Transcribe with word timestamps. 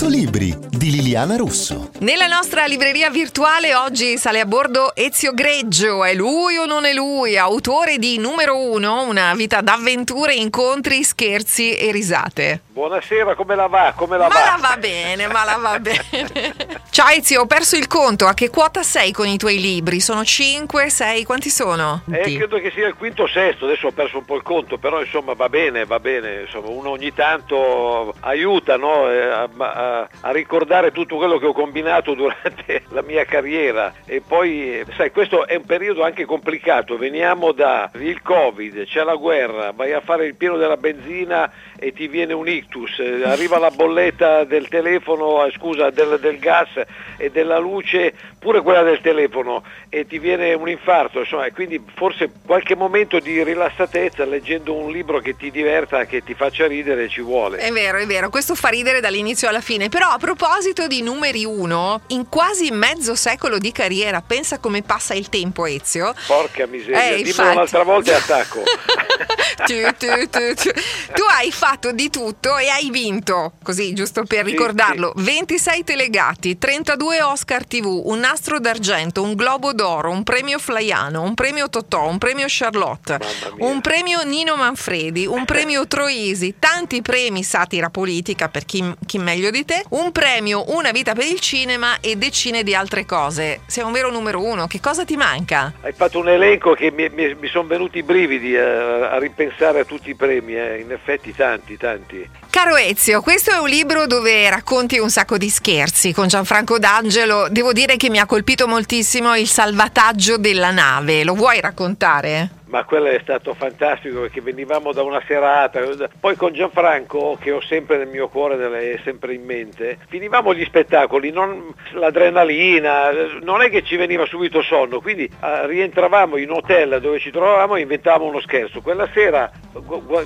100 0.00 0.08
libri 0.16 0.56
di 0.70 0.90
Liliana 0.92 1.36
Russo. 1.36 1.90
Nella 1.98 2.26
nostra 2.26 2.64
libreria 2.64 3.10
virtuale 3.10 3.74
oggi 3.74 4.16
sale 4.16 4.40
a 4.40 4.46
bordo 4.46 4.94
Ezio 4.94 5.34
Greggio. 5.34 6.06
È 6.06 6.14
lui 6.14 6.56
o 6.56 6.64
non 6.64 6.86
è 6.86 6.94
lui? 6.94 7.36
Autore 7.36 7.98
di 7.98 8.16
Numero 8.16 8.56
1, 8.56 9.02
una 9.02 9.34
vita 9.34 9.60
d'avventure, 9.60 10.32
incontri, 10.32 11.04
scherzi 11.04 11.76
e 11.76 11.92
risate. 11.92 12.62
Buonasera, 12.72 13.34
come 13.34 13.54
la 13.54 13.66
va? 13.66 13.92
Come 13.94 14.16
la 14.16 14.28
ma 14.28 14.34
va? 14.34 14.40
la 14.40 14.58
va 14.58 14.76
bene, 14.78 15.26
ma 15.26 15.44
la 15.44 15.56
va 15.60 15.76
bene. 15.80 16.54
Ciao 16.92 17.06
Ezio, 17.06 17.42
ho 17.42 17.46
perso 17.46 17.76
il 17.76 17.86
conto. 17.86 18.26
A 18.26 18.34
che 18.34 18.50
quota 18.50 18.82
sei 18.82 19.12
con 19.12 19.28
i 19.28 19.38
tuoi 19.38 19.60
libri? 19.60 20.00
Sono 20.00 20.24
5, 20.24 20.90
6? 20.90 21.24
Quanti 21.24 21.48
sono? 21.48 22.02
Eh, 22.10 22.34
credo 22.34 22.58
che 22.58 22.72
sia 22.72 22.88
il 22.88 22.96
quinto 22.96 23.22
o 23.22 23.28
sesto, 23.28 23.66
adesso 23.66 23.86
ho 23.86 23.92
perso 23.92 24.18
un 24.18 24.24
po' 24.24 24.34
il 24.34 24.42
conto, 24.42 24.76
però 24.76 25.00
insomma 25.00 25.34
va 25.34 25.48
bene, 25.48 25.84
va 25.84 26.00
bene, 26.00 26.40
insomma, 26.40 26.66
uno 26.66 26.90
ogni 26.90 27.14
tanto 27.14 28.12
aiuta 28.18 28.76
no? 28.76 29.08
Eh, 29.08 29.20
a, 29.20 29.48
a, 29.56 30.08
a, 30.20 30.32
ricordare 30.32 30.90
tutto 30.90 31.16
quello 31.16 31.38
che 31.38 31.46
ho 31.46 31.52
combinato 31.52 32.14
durante 32.14 32.82
la 32.88 33.02
mia 33.02 33.24
carriera 33.24 33.94
e 34.04 34.20
poi 34.20 34.84
sai 34.96 35.12
questo 35.12 35.46
è 35.46 35.54
un 35.54 35.66
periodo 35.66 36.02
anche 36.02 36.24
complicato, 36.24 36.98
veniamo 36.98 37.52
da 37.52 37.88
il 38.00 38.20
covid, 38.20 38.84
c'è 38.86 39.04
la 39.04 39.14
guerra, 39.14 39.70
vai 39.70 39.92
a 39.92 40.00
fare 40.00 40.26
il 40.26 40.34
pieno 40.34 40.56
della 40.56 40.76
benzina 40.76 41.50
e 41.78 41.92
ti 41.92 42.08
viene 42.08 42.32
un 42.32 42.48
ictus, 42.48 42.98
eh, 42.98 43.22
arriva 43.24 43.58
la 43.58 43.70
bolletta 43.70 44.42
del 44.42 44.66
telefono, 44.66 45.46
eh, 45.46 45.52
scusa, 45.52 45.90
del, 45.90 46.18
del 46.20 46.38
gas 46.40 46.78
e 47.16 47.30
della 47.30 47.58
luce, 47.58 48.14
pure 48.38 48.60
quella 48.62 48.82
del 48.82 49.00
telefono 49.00 49.62
e 49.88 50.06
ti 50.06 50.18
viene 50.18 50.54
un 50.54 50.68
infarto, 50.68 51.20
insomma, 51.20 51.46
e 51.46 51.52
quindi 51.52 51.82
forse 51.94 52.30
qualche 52.44 52.74
momento 52.74 53.18
di 53.18 53.42
rilassatezza 53.42 54.24
leggendo 54.24 54.74
un 54.74 54.90
libro 54.90 55.20
che 55.20 55.36
ti 55.36 55.50
diverta, 55.50 56.04
che 56.04 56.22
ti 56.22 56.34
faccia 56.34 56.66
ridere 56.66 57.08
ci 57.08 57.20
vuole. 57.20 57.58
È 57.58 57.70
vero, 57.70 57.98
è 57.98 58.06
vero, 58.06 58.30
questo 58.30 58.54
fa 58.54 58.68
ridere 58.68 59.00
dall'inizio 59.00 59.48
alla 59.48 59.60
fine, 59.60 59.88
però 59.88 60.08
a 60.08 60.18
proposito 60.18 60.86
di 60.86 61.02
numeri 61.02 61.44
uno, 61.44 62.02
in 62.08 62.28
quasi 62.28 62.70
mezzo 62.70 63.14
secolo 63.14 63.58
di 63.58 63.72
carriera, 63.72 64.22
pensa 64.22 64.58
come 64.58 64.82
passa 64.82 65.14
il 65.14 65.28
tempo 65.28 65.66
Ezio. 65.66 66.14
Porca 66.26 66.66
miseria, 66.66 67.10
eh, 67.10 67.22
dimmelo 67.22 67.50
un'altra 67.50 67.82
volta 67.82 68.12
e 68.12 68.14
attacco. 68.14 68.62
tu, 69.66 69.74
tu, 69.98 70.28
tu, 70.30 70.70
tu, 71.12 71.22
hai 71.36 71.50
fatto 71.50 71.92
di 71.92 72.10
tutto 72.10 72.56
e 72.56 72.68
hai 72.68 72.90
vinto, 72.90 73.52
così 73.62 73.92
giusto 73.92 74.24
per 74.24 74.44
ricordarlo, 74.44 75.12
sì, 75.16 75.24
sì. 75.24 75.30
26 75.30 75.84
telegati, 75.84 76.58
32 76.70 77.20
Oscar 77.20 77.66
TV, 77.66 78.00
un 78.04 78.20
nastro 78.20 78.60
d'argento, 78.60 79.24
un 79.24 79.34
globo 79.34 79.72
d'oro, 79.72 80.12
un 80.12 80.22
premio 80.22 80.60
Flaiano, 80.60 81.20
un 81.20 81.34
premio 81.34 81.68
Totò, 81.68 82.06
un 82.06 82.16
premio 82.16 82.46
Charlotte, 82.48 83.18
un 83.58 83.80
premio 83.80 84.22
Nino 84.22 84.54
Manfredi, 84.54 85.26
un 85.26 85.44
premio 85.44 85.88
Troisi, 85.88 86.54
tanti 86.60 87.02
premi 87.02 87.42
satira 87.42 87.90
politica 87.90 88.48
per 88.48 88.66
chi, 88.66 88.84
chi 89.04 89.18
meglio 89.18 89.50
di 89.50 89.64
te, 89.64 89.82
un 89.90 90.12
premio 90.12 90.62
Una 90.68 90.92
vita 90.92 91.12
per 91.12 91.24
il 91.24 91.40
cinema 91.40 91.98
e 92.00 92.14
decine 92.14 92.62
di 92.62 92.72
altre 92.72 93.04
cose. 93.04 93.62
Sei 93.66 93.82
un 93.82 93.90
vero 93.90 94.12
numero 94.12 94.40
uno, 94.40 94.68
che 94.68 94.78
cosa 94.78 95.04
ti 95.04 95.16
manca? 95.16 95.72
Hai 95.80 95.92
fatto 95.92 96.20
un 96.20 96.28
elenco 96.28 96.74
che 96.74 96.92
mi, 96.92 97.08
mi, 97.12 97.34
mi 97.34 97.48
sono 97.48 97.66
venuti 97.66 97.98
i 97.98 98.02
brividi 98.04 98.56
a, 98.56 99.10
a 99.10 99.18
ripensare 99.18 99.80
a 99.80 99.84
tutti 99.84 100.10
i 100.10 100.14
premi, 100.14 100.54
eh. 100.54 100.78
in 100.78 100.92
effetti 100.92 101.34
tanti, 101.34 101.76
tanti. 101.76 102.28
Caro 102.48 102.76
Ezio, 102.76 103.20
questo 103.22 103.52
è 103.52 103.58
un 103.58 103.68
libro 103.68 104.06
dove 104.06 104.48
racconti 104.50 104.98
un 104.98 105.08
sacco 105.08 105.38
di 105.38 105.48
scherzi 105.48 106.12
con 106.12 106.26
Gianfranco 106.28 106.58
D'Angelo. 106.78 107.48
Devo 107.50 107.72
dire 107.72 107.96
che 107.96 108.10
mi 108.10 108.18
ha 108.18 108.26
colpito 108.26 108.66
moltissimo 108.66 109.34
il 109.34 109.48
salvataggio 109.48 110.36
della 110.36 110.70
nave. 110.70 111.24
Lo 111.24 111.34
vuoi 111.34 111.60
raccontare? 111.60 112.58
ma 112.70 112.84
quello 112.84 113.06
è 113.06 113.18
stato 113.20 113.52
fantastico 113.54 114.20
perché 114.20 114.40
venivamo 114.40 114.92
da 114.92 115.02
una 115.02 115.20
serata, 115.26 115.80
poi 116.18 116.36
con 116.36 116.52
Gianfranco 116.52 117.36
che 117.40 117.50
ho 117.50 117.60
sempre 117.60 117.98
nel 117.98 118.06
mio 118.06 118.28
cuore 118.28 118.56
e 118.94 119.00
sempre 119.02 119.34
in 119.34 119.44
mente, 119.44 119.98
finivamo 120.08 120.54
gli 120.54 120.64
spettacoli, 120.64 121.30
non, 121.30 121.74
l'adrenalina, 121.92 123.10
non 123.42 123.60
è 123.60 123.70
che 123.70 123.82
ci 123.82 123.96
veniva 123.96 124.24
subito 124.24 124.62
sonno, 124.62 125.00
quindi 125.00 125.28
uh, 125.28 125.66
rientravamo 125.66 126.36
in 126.36 126.50
hotel 126.50 127.00
dove 127.00 127.18
ci 127.18 127.30
trovavamo 127.30 127.74
e 127.74 127.80
inventavamo 127.80 128.24
uno 128.24 128.40
scherzo. 128.40 128.80
Quella 128.80 129.08
sera 129.12 129.50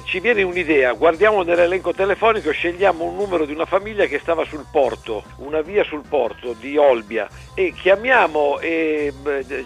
ci 0.05 0.21
viene 0.21 0.43
un'idea, 0.43 0.93
guardiamo 0.93 1.43
nell'elenco 1.43 1.93
telefonico, 1.93 2.51
scegliamo 2.51 3.05
un 3.05 3.17
numero 3.17 3.45
di 3.45 3.53
una 3.53 3.67
famiglia 3.67 4.07
che 4.07 4.19
stava 4.19 4.45
sul 4.45 4.65
porto, 4.71 5.23
una 5.37 5.61
via 5.61 5.85
sul 5.85 6.03
porto 6.09 6.55
di 6.59 6.77
Olbia 6.77 7.29
e 7.55 7.73
chiamiamo 7.73 8.59
e 8.61 9.13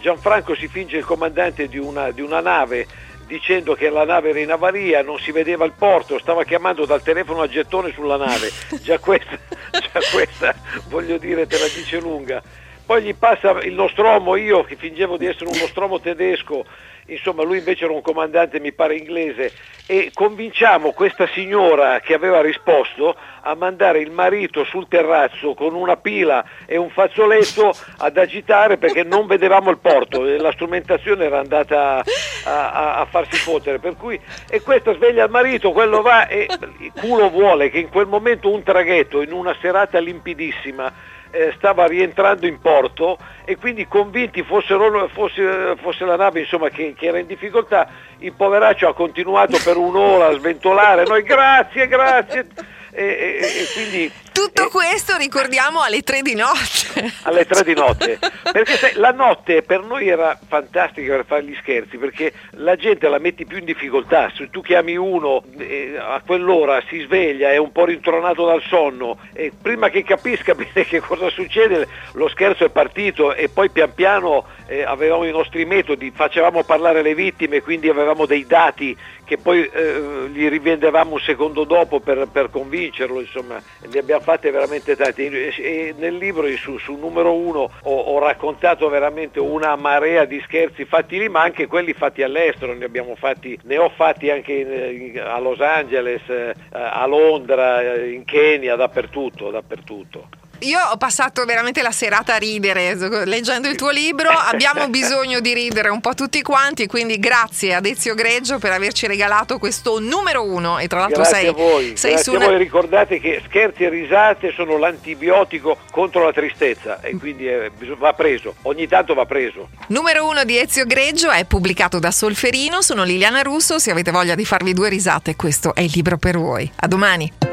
Gianfranco 0.00 0.54
si 0.54 0.68
finge 0.68 0.96
il 0.96 1.04
comandante 1.04 1.68
di 1.68 1.78
una, 1.78 2.10
di 2.10 2.20
una 2.20 2.40
nave 2.40 2.58
nave 2.58 2.86
dicendo 3.26 3.74
che 3.74 3.90
la 3.90 4.04
nave 4.04 4.30
era 4.30 4.40
in 4.40 4.50
avaria, 4.50 5.02
non 5.02 5.18
si 5.18 5.32
vedeva 5.32 5.66
il 5.66 5.74
porto, 5.76 6.18
stava 6.18 6.44
chiamando 6.44 6.86
dal 6.86 7.02
telefono 7.02 7.42
a 7.42 7.48
gettone 7.48 7.92
sulla 7.92 8.16
nave. 8.16 8.50
Già 8.80 8.98
questa, 8.98 9.38
già 9.70 10.00
questa 10.10 10.54
voglio 10.88 11.18
dire, 11.18 11.46
te 11.46 11.58
la 11.58 11.66
dice 11.66 12.00
lunga. 12.00 12.42
Poi 12.88 13.02
gli 13.02 13.14
passa 13.14 13.50
il 13.64 13.74
nostromo, 13.74 14.34
io 14.34 14.64
che 14.64 14.74
fingevo 14.74 15.18
di 15.18 15.26
essere 15.26 15.50
un 15.50 15.58
nostromo 15.58 16.00
tedesco, 16.00 16.64
insomma 17.04 17.42
lui 17.42 17.58
invece 17.58 17.84
era 17.84 17.92
un 17.92 18.00
comandante 18.00 18.60
mi 18.60 18.72
pare 18.72 18.96
inglese 18.96 19.52
e 19.86 20.10
convinciamo 20.10 20.92
questa 20.92 21.26
signora 21.34 22.00
che 22.00 22.14
aveva 22.14 22.40
risposto 22.40 23.14
a 23.42 23.54
mandare 23.54 24.00
il 24.00 24.10
marito 24.10 24.64
sul 24.64 24.88
terrazzo 24.88 25.52
con 25.52 25.74
una 25.74 25.98
pila 25.98 26.42
e 26.64 26.78
un 26.78 26.88
fazzoletto 26.88 27.74
ad 27.98 28.16
agitare 28.16 28.78
perché 28.78 29.02
non 29.02 29.26
vedevamo 29.26 29.68
il 29.68 29.78
porto 29.78 30.22
la 30.22 30.52
strumentazione 30.52 31.26
era 31.26 31.40
andata 31.40 32.02
a, 32.44 32.72
a, 32.72 32.94
a 33.00 33.04
farsi 33.04 33.36
fottere. 33.36 33.80
Per 33.80 33.96
cui 33.96 34.18
e 34.48 34.62
questa 34.62 34.94
sveglia 34.94 35.24
il 35.24 35.30
marito 35.30 35.72
quello 35.72 36.00
va 36.00 36.26
e 36.26 36.46
il 36.78 36.92
culo 36.98 37.28
vuole 37.28 37.68
che 37.68 37.80
in 37.80 37.90
quel 37.90 38.06
momento 38.06 38.50
un 38.50 38.62
traghetto 38.62 39.20
in 39.20 39.32
una 39.32 39.54
serata 39.60 39.98
limpidissima 39.98 41.16
eh, 41.30 41.52
stava 41.56 41.86
rientrando 41.86 42.46
in 42.46 42.60
porto 42.60 43.18
e 43.44 43.56
quindi 43.56 43.86
convinti 43.86 44.42
fossero, 44.42 45.08
fosse, 45.08 45.74
fosse 45.80 46.04
la 46.04 46.16
nave 46.16 46.40
insomma, 46.40 46.68
che, 46.68 46.94
che, 46.96 47.06
era 47.06 47.18
in 47.18 47.26
difficoltà, 47.26 47.88
il 48.18 48.32
poveraccio 48.32 48.88
ha 48.88 48.94
continuato 48.94 49.58
per 49.62 49.76
un'ora 49.76 50.28
a 50.28 50.32
sventolare, 50.32 51.04
noi 51.04 51.22
grazie, 51.24 51.86
grazie. 51.88 52.46
E, 52.90 53.04
e, 53.04 53.38
e 53.40 53.66
quindi 53.74 54.12
tutto 54.38 54.66
e, 54.66 54.70
questo 54.70 55.16
ricordiamo 55.16 55.82
alle 55.82 56.02
tre 56.02 56.22
di 56.22 56.34
notte. 56.34 57.12
Alle 57.22 57.44
tre 57.44 57.64
di 57.64 57.74
notte, 57.74 58.18
perché 58.52 58.76
sai, 58.76 58.92
la 58.94 59.10
notte 59.10 59.62
per 59.62 59.82
noi 59.82 60.08
era 60.08 60.38
fantastica 60.46 61.16
per 61.16 61.24
fare 61.26 61.44
gli 61.44 61.56
scherzi, 61.60 61.96
perché 61.96 62.32
la 62.52 62.76
gente 62.76 63.08
la 63.08 63.18
metti 63.18 63.44
più 63.46 63.58
in 63.58 63.64
difficoltà, 63.64 64.30
se 64.36 64.48
tu 64.50 64.60
chiami 64.60 64.96
uno 64.96 65.42
eh, 65.58 65.96
a 65.98 66.22
quell'ora 66.24 66.80
si 66.88 67.00
sveglia, 67.00 67.50
è 67.50 67.56
un 67.56 67.72
po' 67.72 67.84
rintronato 67.84 68.46
dal 68.46 68.62
sonno 68.62 69.18
e 69.32 69.50
prima 69.60 69.88
che 69.88 70.04
capisca 70.04 70.54
bene 70.56 70.84
che 70.86 71.00
cosa 71.00 71.28
succede 71.30 71.88
lo 72.12 72.28
scherzo 72.28 72.64
è 72.64 72.70
partito 72.70 73.34
e 73.34 73.48
poi 73.48 73.70
pian 73.70 73.92
piano 73.92 74.44
eh, 74.68 74.82
avevamo 74.82 75.24
i 75.24 75.32
nostri 75.32 75.64
metodi, 75.64 76.12
facevamo 76.14 76.62
parlare 76.62 77.02
le 77.02 77.14
vittime, 77.14 77.62
quindi 77.62 77.88
avevamo 77.88 78.26
dei 78.26 78.46
dati 78.46 78.96
che 79.24 79.36
poi 79.36 79.62
eh, 79.62 80.28
gli 80.32 80.48
rivendevamo 80.48 81.12
un 81.12 81.20
secondo 81.20 81.64
dopo 81.64 82.00
per, 82.00 82.28
per 82.32 82.48
convincerlo, 82.50 83.20
insomma, 83.20 83.60
ne 83.86 83.98
abbiamo 83.98 84.22
fatte 84.28 84.50
veramente 84.50 84.94
tante. 84.94 85.54
E 85.56 85.94
nel 85.96 86.16
libro 86.16 86.46
su, 86.58 86.76
su 86.76 86.96
numero 86.96 87.34
uno 87.34 87.70
ho, 87.82 87.98
ho, 87.98 88.18
raccontato 88.18 88.86
veramente 88.90 89.40
una 89.40 89.74
marea 89.74 90.26
di 90.26 90.38
scherzi 90.44 90.84
fatti 90.84 91.18
lì, 91.18 91.30
ma 91.30 91.40
anche 91.40 91.66
quelli 91.66 91.94
fatti 91.94 92.22
all'estero, 92.22 92.74
ne, 92.74 92.90
fatti, 93.16 93.58
ne 93.62 93.78
ho 93.78 93.88
fatti 93.88 94.28
anche 94.28 94.52
in, 94.52 95.12
in, 95.14 95.20
a 95.20 95.38
Los 95.38 95.60
Angeles, 95.60 96.20
eh, 96.28 96.54
a 96.70 97.06
Londra, 97.06 97.96
in 98.04 98.26
Kenya, 98.26 98.76
dappertutto, 98.76 99.50
dappertutto. 99.50 100.28
Io 100.60 100.78
ho 100.80 100.96
passato 100.96 101.44
veramente 101.44 101.82
la 101.82 101.92
serata 101.92 102.34
a 102.34 102.36
ridere 102.36 102.94
leggendo 103.24 103.68
il 103.68 103.76
tuo 103.76 103.90
libro, 103.90 104.28
abbiamo 104.30 104.88
bisogno 104.90 105.38
di 105.40 105.54
ridere 105.54 105.88
un 105.88 106.00
po' 106.00 106.14
tutti 106.14 106.42
quanti, 106.42 106.86
quindi 106.86 107.18
grazie 107.18 107.74
ad 107.74 107.86
Ezio 107.86 108.14
Greggio 108.14 108.58
per 108.58 108.72
averci 108.72 109.06
regalato 109.06 109.58
questo 109.58 110.00
numero 110.00 110.44
uno 110.44 110.78
e 110.78 110.88
tra 110.88 110.98
l'altro 110.98 111.22
grazie 111.22 111.38
sei, 111.38 111.48
a 111.48 111.52
voi. 111.52 111.96
sei 111.96 112.12
grazie 112.12 112.32
su 112.32 112.36
una... 112.36 112.46
a 112.46 112.48
voi, 112.48 112.58
ricordate 112.58 113.20
che 113.20 113.40
scherzi 113.46 113.84
e 113.84 113.88
risate 113.88 114.52
sono 114.52 114.78
l'antibiotico 114.78 115.78
contro 115.92 116.24
la 116.24 116.32
tristezza 116.32 117.00
e 117.00 117.16
quindi 117.16 117.48
eh, 117.48 117.70
va 117.96 118.12
preso, 118.12 118.56
ogni 118.62 118.88
tanto 118.88 119.14
va 119.14 119.26
preso. 119.26 119.68
Numero 119.88 120.26
uno 120.26 120.44
di 120.44 120.58
Ezio 120.58 120.86
Greggio 120.86 121.30
è 121.30 121.44
pubblicato 121.44 121.98
da 122.00 122.10
Solferino, 122.10 122.82
sono 122.82 123.04
Liliana 123.04 123.42
Russo, 123.42 123.78
se 123.78 123.92
avete 123.92 124.10
voglia 124.10 124.34
di 124.34 124.44
farvi 124.44 124.72
due 124.72 124.88
risate 124.88 125.36
questo 125.36 125.74
è 125.74 125.82
il 125.82 125.92
libro 125.94 126.16
per 126.16 126.36
voi. 126.36 126.70
A 126.80 126.88
domani. 126.88 127.47